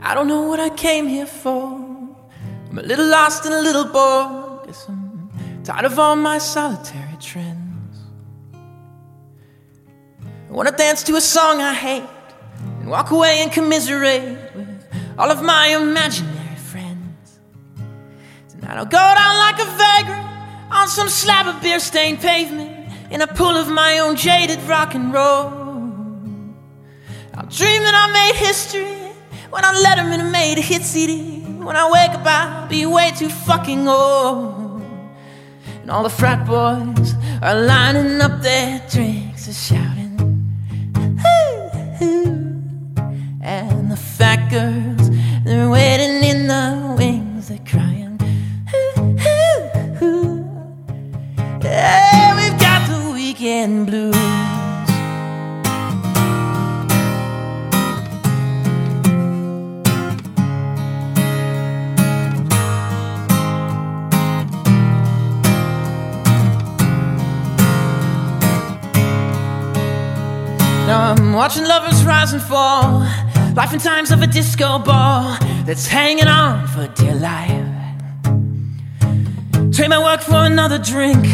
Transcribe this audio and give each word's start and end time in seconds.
I 0.00 0.14
don't 0.14 0.28
know 0.28 0.42
what 0.42 0.60
I 0.60 0.70
came 0.70 1.08
here 1.08 1.26
for. 1.26 1.74
I'm 2.70 2.78
a 2.78 2.82
little 2.82 3.06
lost 3.06 3.44
and 3.46 3.54
a 3.54 3.60
little 3.60 3.84
bored. 3.84 4.66
Guess 4.66 4.88
I'm 4.88 5.30
tired 5.64 5.84
of 5.84 5.98
all 5.98 6.16
my 6.16 6.38
solitary 6.38 7.16
trends. 7.20 7.98
I 10.48 10.52
wanna 10.52 10.72
dance 10.72 11.02
to 11.04 11.16
a 11.16 11.20
song 11.20 11.60
I 11.60 11.74
hate 11.74 12.04
and 12.80 12.88
walk 12.88 13.10
away 13.10 13.40
and 13.42 13.50
commiserate 13.52 14.54
with 14.54 14.68
all 15.18 15.30
of 15.30 15.42
my 15.42 15.68
imaginary 15.68 16.56
friends. 16.56 17.40
Tonight 18.48 18.76
I'll 18.78 18.86
go 18.86 18.98
down 19.20 19.36
like 19.38 19.58
a 19.60 19.70
vagrant 19.76 20.26
on 20.70 20.88
some 20.88 21.08
slab 21.08 21.46
of 21.46 21.60
beer 21.60 21.80
stained 21.80 22.20
pavement 22.20 22.92
in 23.10 23.22
a 23.22 23.26
pool 23.26 23.56
of 23.56 23.68
my 23.68 23.98
own 23.98 24.16
jaded 24.16 24.60
rock 24.62 24.94
and 24.94 25.12
roll. 25.12 25.52
I'll 27.34 27.46
dream 27.46 27.82
that 27.82 27.94
I 27.94 28.12
made 28.12 28.36
history 28.36 28.87
when 29.58 29.64
I 29.64 29.72
let 29.80 29.98
him 29.98 30.12
in 30.12 30.30
made 30.30 30.56
a 30.56 30.60
hit 30.60 30.82
CD. 30.82 31.40
When 31.40 31.74
I 31.74 31.90
wake 31.90 32.14
up, 32.16 32.24
I'll 32.24 32.68
be 32.68 32.86
way 32.86 33.10
too 33.10 33.28
fucking 33.28 33.88
old. 33.88 34.82
And 35.82 35.90
all 35.90 36.04
the 36.04 36.10
frat 36.10 36.46
boys 36.46 37.14
are 37.42 37.60
lining 37.60 38.20
up 38.20 38.40
their 38.40 38.80
drinks 38.88 39.48
and 39.48 39.56
shouting. 39.56 40.14
And 43.42 43.90
the 43.90 43.96
fat 43.96 44.48
girls, 44.48 45.10
they're 45.44 45.68
waiting 45.68 46.22
in 46.22 46.46
the 46.46 46.94
wings, 46.96 47.48
they're 47.48 47.58
crying. 47.66 48.16
Yeah, 51.64 52.36
we've 52.36 52.60
got 52.60 52.86
the 52.88 53.10
weekend 53.12 53.86
blues. 53.86 54.57
I'm 70.90 71.34
watching 71.34 71.64
lovers 71.64 72.02
rise 72.04 72.32
and 72.32 72.40
fall, 72.40 73.00
life 73.54 73.72
and 73.72 73.80
times 73.80 74.10
of 74.10 74.22
a 74.22 74.26
disco 74.26 74.78
ball 74.78 75.36
that's 75.66 75.86
hanging 75.86 76.26
on 76.26 76.66
for 76.66 76.86
dear 76.94 77.14
life. 77.14 77.66
Trade 79.70 79.88
my 79.90 80.02
work 80.02 80.22
for 80.22 80.46
another 80.46 80.78
drink, 80.78 81.26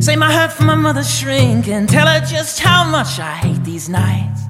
say 0.00 0.14
my 0.14 0.30
heart 0.30 0.52
for 0.52 0.64
my 0.64 0.74
mother's 0.74 1.08
shrink, 1.08 1.68
and 1.68 1.88
tell 1.88 2.06
her 2.06 2.20
just 2.20 2.60
how 2.60 2.84
much 2.84 3.18
I 3.18 3.32
hate 3.32 3.64
these 3.64 3.88
nights. 3.88 4.42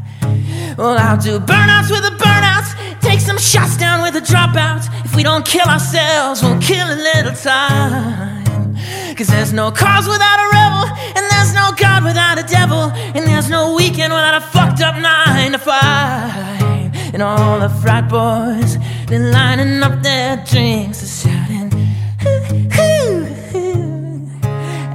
Well, 0.76 0.98
I'll 0.98 1.16
do 1.16 1.38
burnouts 1.38 1.90
with 1.90 2.02
the 2.02 2.16
burnouts, 2.18 3.00
take 3.00 3.20
some 3.20 3.38
shots 3.38 3.76
down 3.76 4.02
with 4.02 4.14
the 4.14 4.20
dropouts. 4.20 4.88
If 5.04 5.14
we 5.14 5.22
don't 5.22 5.46
kill 5.46 5.68
ourselves, 5.68 6.42
we'll 6.42 6.60
kill 6.60 6.86
a 6.86 6.98
little 7.14 7.32
time. 7.32 8.74
Cause 9.14 9.28
there's 9.28 9.52
no 9.52 9.70
cause 9.70 10.06
without 10.08 10.38
a 10.40 10.48
rebel, 10.50 11.27
no 11.68 11.76
God 11.76 12.04
without 12.04 12.38
a 12.38 12.42
devil, 12.44 12.90
and 13.14 13.26
there's 13.26 13.50
no 13.50 13.74
weekend 13.74 14.12
without 14.12 14.34
a 14.34 14.40
fucked 14.40 14.80
up 14.80 14.96
nine 14.96 15.52
to 15.52 15.58
five. 15.58 17.14
And 17.14 17.22
all 17.22 17.58
the 17.60 17.68
frat 17.68 18.08
boys 18.08 18.78
been 19.06 19.30
lining 19.30 19.82
up 19.82 20.02
their 20.02 20.36
drinks 20.44 21.00
and 21.02 21.32
shouting, 21.32 21.72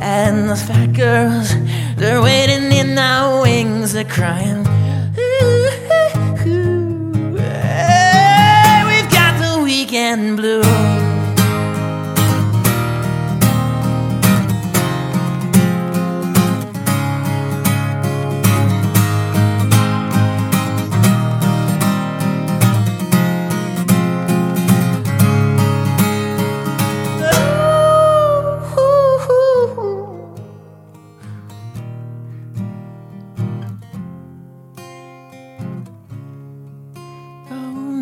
and 0.02 0.50
the 0.50 0.56
fat 0.56 0.94
girls, 0.94 1.54
they're 1.96 2.22
waiting 2.22 2.72
in 2.72 2.96
the 2.96 3.42
wings, 3.44 3.94
they're 3.94 4.04
crying. 4.04 4.73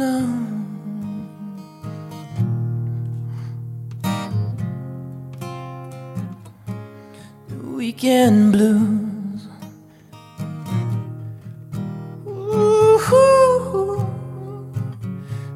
No. 0.01 0.17
The 7.47 7.55
weekend 7.77 8.53
blues. 8.53 9.41
Ooh, 12.25 12.97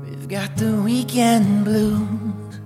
we've 0.03 0.27
got 0.27 0.55
the 0.57 0.79
weekend 0.85 1.65
blues. 1.65 2.59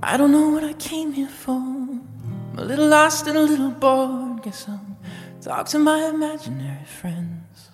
I 0.00 0.16
don't 0.16 0.30
know 0.30 0.50
what 0.50 0.62
I 0.62 0.74
came 0.74 1.12
here 1.12 1.26
for. 1.26 1.83
I'm 2.54 2.60
a 2.60 2.64
little 2.66 2.86
lost 2.86 3.26
and 3.26 3.36
a 3.36 3.42
little 3.42 3.72
bored. 3.72 4.44
Guess 4.44 4.68
I'll 4.68 4.96
talk 5.42 5.66
to 5.70 5.78
my 5.80 6.06
imaginary 6.06 6.84
friends. 6.84 7.73